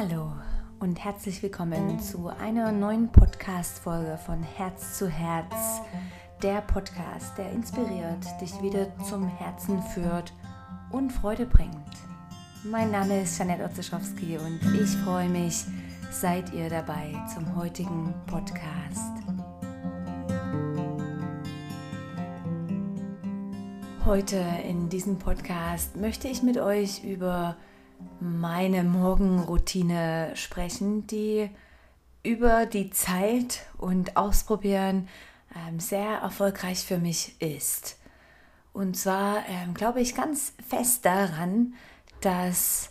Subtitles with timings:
[0.00, 0.32] Hallo
[0.78, 5.80] und herzlich willkommen zu einer neuen Podcast-Folge von Herz zu Herz.
[6.40, 10.32] Der Podcast, der inspiriert, dich wieder zum Herzen führt
[10.92, 11.74] und Freude bringt.
[12.62, 15.64] Mein Name ist Janette Otzeschowski und ich freue mich,
[16.12, 19.14] seid ihr dabei zum heutigen Podcast.
[24.04, 27.56] Heute in diesem Podcast möchte ich mit euch über
[28.20, 31.50] meine Morgenroutine sprechen, die
[32.22, 35.08] über die Zeit und Ausprobieren
[35.54, 37.96] ähm, sehr erfolgreich für mich ist.
[38.72, 41.74] Und zwar ähm, glaube ich ganz fest daran,
[42.20, 42.90] dass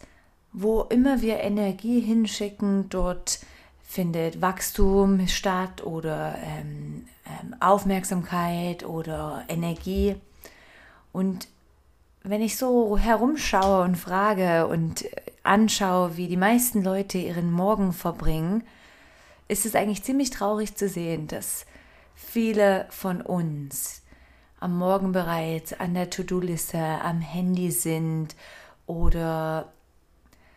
[0.54, 3.40] wo immer wir Energie hinschicken, dort
[3.84, 10.16] findet Wachstum statt oder ähm, ähm Aufmerksamkeit oder Energie.
[11.14, 11.48] Und
[12.30, 15.06] wenn ich so herumschaue und frage und
[15.44, 18.64] anschaue, wie die meisten Leute ihren Morgen verbringen,
[19.48, 21.66] ist es eigentlich ziemlich traurig zu sehen, dass
[22.16, 24.02] viele von uns
[24.60, 28.36] am Morgen bereits an der To-Do-Liste am Handy sind
[28.88, 29.72] oder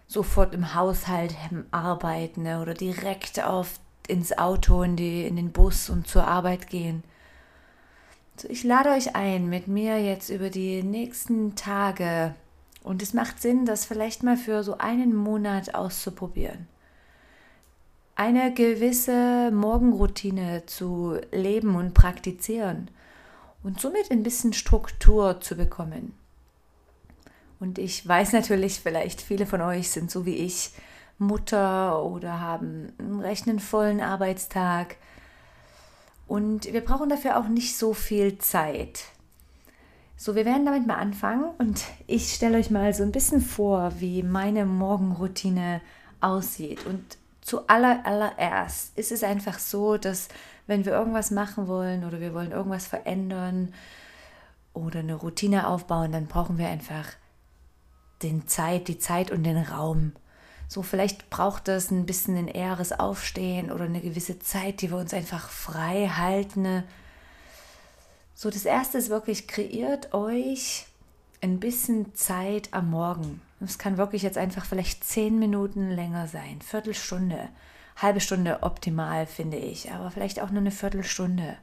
[0.06, 1.36] sofort im Haushalt
[1.70, 7.04] arbeiten oder direkt auf ins Auto, in, die, in den Bus und zur Arbeit gehen.
[8.48, 12.34] Ich lade euch ein, mit mir jetzt über die nächsten Tage,
[12.82, 16.66] und es macht Sinn, das vielleicht mal für so einen Monat auszuprobieren,
[18.14, 22.88] eine gewisse Morgenroutine zu leben und praktizieren
[23.62, 26.14] und somit ein bisschen Struktur zu bekommen.
[27.58, 30.72] Und ich weiß natürlich, vielleicht viele von euch sind so wie ich
[31.18, 34.96] Mutter oder haben einen recht vollen Arbeitstag
[36.30, 39.06] und wir brauchen dafür auch nicht so viel Zeit.
[40.16, 43.94] So, wir werden damit mal anfangen und ich stelle euch mal so ein bisschen vor,
[43.98, 45.80] wie meine Morgenroutine
[46.20, 46.86] aussieht.
[46.86, 50.28] Und zuallererst ist es einfach so, dass
[50.68, 53.74] wenn wir irgendwas machen wollen oder wir wollen irgendwas verändern
[54.72, 57.06] oder eine Routine aufbauen, dann brauchen wir einfach
[58.22, 60.12] den Zeit, die Zeit und den Raum.
[60.70, 64.98] So, vielleicht braucht das ein bisschen ein eheres Aufstehen oder eine gewisse Zeit, die wir
[64.98, 66.84] uns einfach frei halten.
[68.36, 70.86] So, das erste ist wirklich, kreiert euch
[71.40, 73.42] ein bisschen Zeit am Morgen.
[73.58, 77.48] Es kann wirklich jetzt einfach vielleicht zehn Minuten länger sein, Viertelstunde,
[77.96, 81.56] halbe Stunde optimal, finde ich, aber vielleicht auch nur eine Viertelstunde.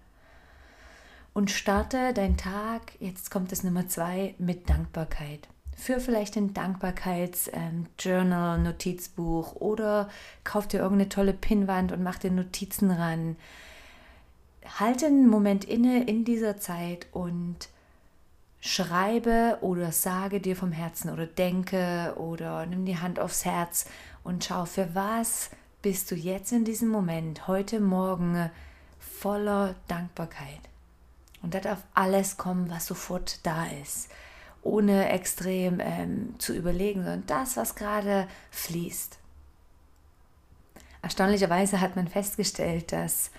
[1.33, 8.57] Und starte deinen Tag, jetzt kommt das Nummer zwei, mit Dankbarkeit für vielleicht ein Dankbarkeitsjournal,
[8.57, 10.09] ähm, Notizbuch oder
[10.43, 13.35] kauf dir irgendeine tolle Pinnwand und mach dir Notizen ran.
[14.79, 17.69] Halte einen Moment inne in dieser Zeit und
[18.59, 23.85] schreibe oder sage dir vom Herzen oder denke oder nimm die Hand aufs Herz
[24.23, 25.51] und schau, für was
[25.83, 28.49] bist du jetzt in diesem Moment, heute Morgen,
[28.99, 30.59] voller Dankbarkeit.
[31.43, 34.09] Und da darf alles kommen, was sofort da ist
[34.67, 39.17] ohne extrem ähm, zu überlegen, sondern das, was gerade fließt.
[41.01, 43.31] Erstaunlicherweise hat man festgestellt, dass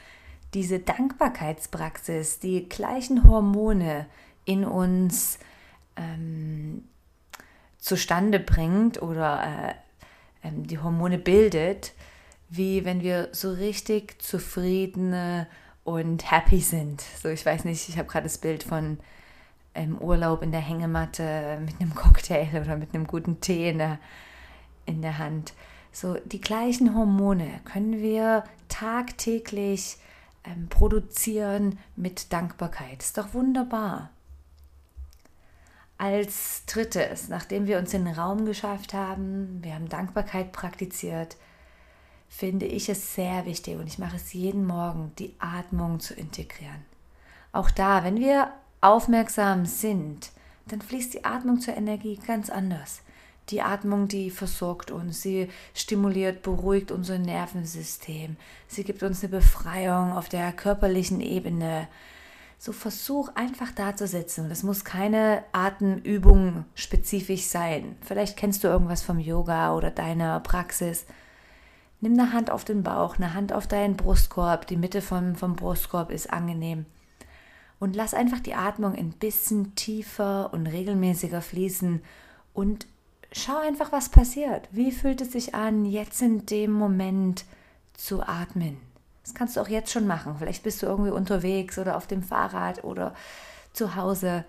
[0.55, 4.07] diese Dankbarkeitspraxis die gleichen Hormone
[4.47, 5.39] in uns
[5.97, 6.85] ähm,
[7.79, 9.75] zustande bringt oder
[10.43, 11.93] äh, ähm, die Hormone bildet,
[12.49, 15.47] wie wenn wir so richtig zufriedene
[15.85, 17.03] und happy sind.
[17.23, 18.99] So, ich weiß nicht, ich habe gerade das Bild von
[19.79, 23.99] im Urlaub in der Hängematte mit einem Cocktail oder mit einem guten Tee in der,
[24.87, 25.55] in der Hand.
[25.93, 29.97] So die gleichen Hormone können wir tagtäglich
[30.45, 33.03] ähm, produzieren mit Dankbarkeit.
[33.03, 34.11] Ist doch wunderbar.
[35.97, 41.37] Als drittes, nachdem wir uns den Raum geschafft haben, wir haben Dankbarkeit praktiziert,
[42.29, 46.85] finde ich es sehr wichtig und ich mache es jeden Morgen, die Atmung zu integrieren.
[47.51, 50.31] Auch da, wenn wir aufmerksam sind,
[50.67, 53.03] dann fließt die Atmung zur Energie ganz anders.
[53.51, 58.37] Die Atmung, die versorgt uns, sie stimuliert, beruhigt unser Nervensystem,
[58.67, 61.89] sie gibt uns eine Befreiung auf der körperlichen Ebene.
[62.59, 64.49] So versuch einfach da zu sitzen.
[64.49, 67.97] Das muss keine Atemübung spezifisch sein.
[68.01, 71.07] Vielleicht kennst du irgendwas vom Yoga oder deiner Praxis.
[72.01, 74.67] Nimm eine Hand auf den Bauch, eine Hand auf deinen Brustkorb.
[74.67, 76.85] Die Mitte vom, vom Brustkorb ist angenehm
[77.81, 82.03] und lass einfach die Atmung ein bisschen tiefer und regelmäßiger fließen
[82.55, 82.87] und
[83.33, 84.69] schau einfach, was passiert.
[84.73, 87.45] Wie fühlt es sich an, jetzt in dem Moment
[87.95, 88.79] zu atmen?
[89.23, 90.37] Das kannst du auch jetzt schon machen.
[90.39, 93.15] Vielleicht bist du irgendwie unterwegs oder auf dem Fahrrad oder
[93.75, 94.45] zu Hause.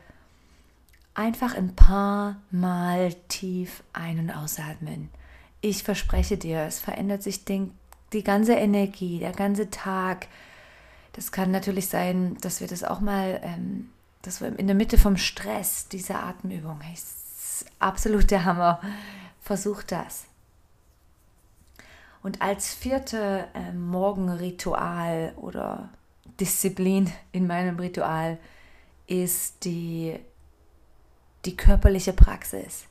[1.13, 5.09] Einfach ein paar Mal tief ein- und ausatmen.
[5.61, 10.27] ich verspreche dir, es verändert sich die ganze Energie, der ganze Tag.
[11.19, 13.89] Das kann natürlich sein, dass wir das auch mal, ähm,
[14.21, 18.79] dass wir in der Mitte vom Stress, diese Atemübung, ist absolut der Hammer.
[19.41, 20.27] Versuch das.
[22.23, 25.89] Und als vierte äh, Morgenritual oder
[26.39, 28.37] Disziplin in meinem Ritual
[29.05, 30.17] ist die,
[31.43, 32.85] die körperliche Praxis.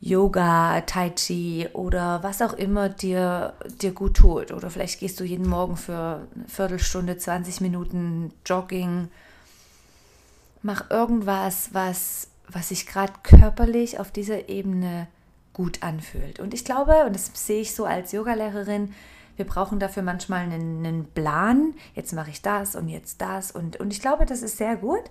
[0.00, 4.52] Yoga, Tai Chi oder was auch immer dir, dir gut tut.
[4.52, 9.08] Oder vielleicht gehst du jeden Morgen für eine Viertelstunde, 20 Minuten Jogging.
[10.62, 15.06] Mach irgendwas, was, was sich gerade körperlich auf dieser Ebene
[15.54, 16.40] gut anfühlt.
[16.40, 18.92] Und ich glaube, und das sehe ich so als Yogalehrerin,
[19.36, 21.74] wir brauchen dafür manchmal einen, einen Plan.
[21.94, 23.50] Jetzt mache ich das und jetzt das.
[23.50, 25.10] Und, und ich glaube, das ist sehr gut.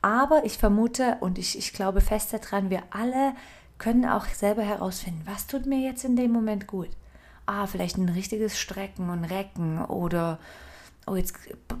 [0.00, 3.34] Aber ich vermute und ich, ich glaube fest daran, wir alle
[3.78, 6.90] können auch selber herausfinden, was tut mir jetzt in dem Moment gut.
[7.46, 10.38] Ah, vielleicht ein richtiges Strecken und Recken oder
[11.06, 11.34] oh, jetzt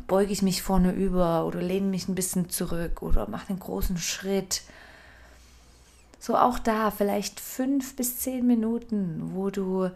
[0.06, 3.98] beuge ich mich vorne über oder lehne mich ein bisschen zurück oder mache einen großen
[3.98, 4.62] Schritt.
[6.18, 9.90] So auch da vielleicht fünf bis zehn Minuten, wo du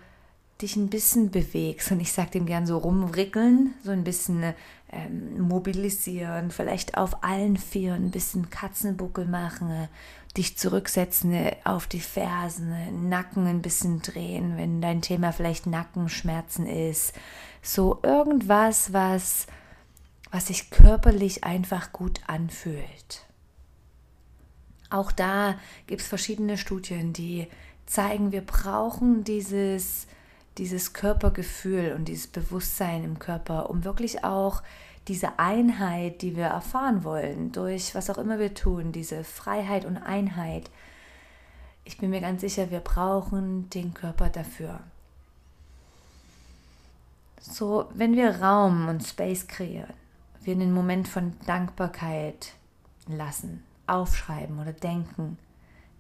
[0.60, 1.90] dich ein bisschen bewegst.
[1.90, 4.54] Und ich sage dem gern so rumrickeln, so ein bisschen
[4.92, 9.88] ähm, mobilisieren, vielleicht auf allen Vieren ein bisschen Katzenbuckel machen,
[10.36, 17.12] dich zurücksetzen auf die Fersen, Nacken ein bisschen drehen, wenn dein Thema vielleicht Nackenschmerzen ist.
[17.60, 19.46] So irgendwas, was,
[20.30, 23.26] was sich körperlich einfach gut anfühlt.
[24.90, 27.46] Auch da gibt es verschiedene Studien, die
[27.86, 30.06] zeigen, wir brauchen dieses
[30.58, 34.62] dieses Körpergefühl und dieses Bewusstsein im Körper, um wirklich auch
[35.08, 39.96] diese Einheit, die wir erfahren wollen, durch was auch immer wir tun, diese Freiheit und
[39.96, 40.70] Einheit.
[41.84, 44.80] Ich bin mir ganz sicher, wir brauchen den Körper dafür.
[47.40, 49.94] So, wenn wir Raum und Space kreieren,
[50.42, 52.52] wir einen Moment von Dankbarkeit
[53.08, 55.38] lassen, aufschreiben oder denken,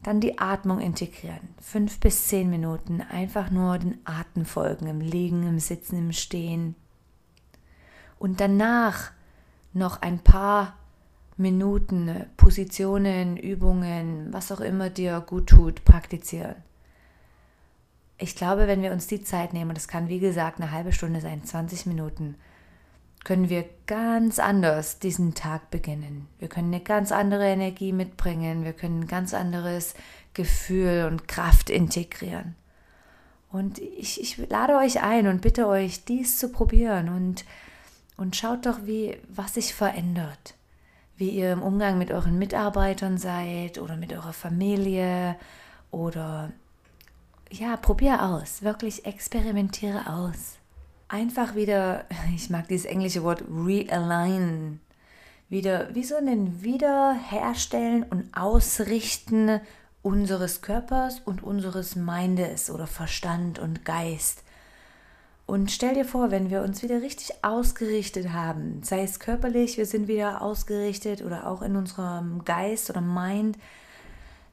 [0.02, 1.48] dann die Atmung integrieren.
[1.60, 6.74] Fünf bis zehn Minuten einfach nur den Atem folgen, im Liegen, im Sitzen, im Stehen.
[8.22, 9.10] Und danach
[9.72, 10.76] noch ein paar
[11.36, 16.54] Minuten Positionen, Übungen, was auch immer dir gut tut, praktizieren.
[18.18, 21.20] Ich glaube, wenn wir uns die Zeit nehmen, das kann wie gesagt eine halbe Stunde
[21.20, 22.36] sein, 20 Minuten,
[23.24, 26.28] können wir ganz anders diesen Tag beginnen.
[26.38, 29.94] Wir können eine ganz andere Energie mitbringen, wir können ein ganz anderes
[30.32, 32.54] Gefühl und Kraft integrieren.
[33.50, 37.44] Und ich, ich lade euch ein und bitte euch, dies zu probieren und,
[38.16, 40.54] und schaut doch, wie, was sich verändert.
[41.16, 45.36] Wie ihr im Umgang mit euren Mitarbeitern seid oder mit eurer Familie
[45.90, 46.52] oder
[47.50, 50.58] ja, probier aus, wirklich experimentiere aus
[51.12, 54.80] einfach wieder, ich mag dieses englische Wort realign,
[55.48, 59.60] wieder wie so ein Wiederherstellen und Ausrichten
[60.00, 64.42] unseres Körpers und unseres Mindes oder Verstand und Geist.
[65.46, 69.86] Und stell dir vor, wenn wir uns wieder richtig ausgerichtet haben, sei es körperlich, wir
[69.86, 73.58] sind wieder ausgerichtet oder auch in unserem Geist oder Mind,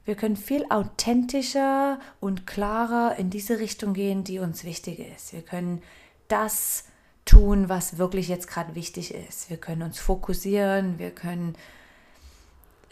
[0.04, 5.32] wir können viel authentischer und klarer in diese Richtung gehen, die uns wichtig ist.
[5.32, 5.82] Wir können
[6.28, 6.84] das
[7.24, 9.50] tun, was wirklich jetzt gerade wichtig ist.
[9.50, 11.54] Wir können uns fokussieren, wir können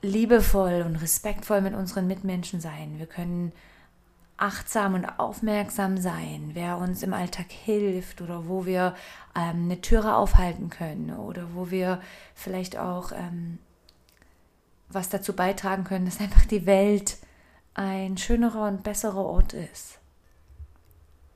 [0.00, 2.98] liebevoll und respektvoll mit unseren Mitmenschen sein.
[2.98, 3.52] Wir können
[4.38, 8.94] achtsam und aufmerksam sein, wer uns im Alltag hilft oder wo wir
[9.36, 12.00] ähm, eine Türe aufhalten können oder wo wir
[12.34, 13.58] vielleicht auch ähm,
[14.88, 17.18] was dazu beitragen können, dass einfach die Welt
[17.74, 19.98] ein schönerer und besserer Ort ist.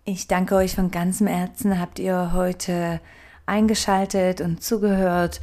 [0.04, 3.00] Ich danke euch von ganzem Herzen, habt ihr heute
[3.46, 5.40] eingeschaltet und zugehört.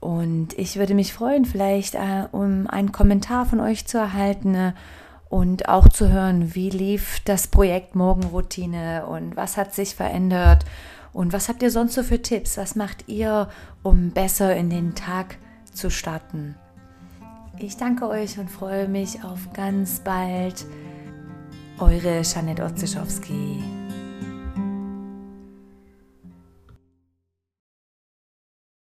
[0.00, 4.72] Und ich würde mich freuen, vielleicht äh, um einen Kommentar von euch zu erhalten äh,
[5.30, 10.66] und auch zu hören, wie lief das Projekt Morgenroutine und was hat sich verändert
[11.12, 12.58] und was habt ihr sonst so für Tipps?
[12.58, 13.48] Was macht ihr,
[13.82, 15.38] um besser in den Tag
[15.72, 16.56] zu starten?
[17.58, 20.66] Ich danke euch und freue mich auf ganz bald.
[21.78, 23.79] Eure Janet Otzischowski.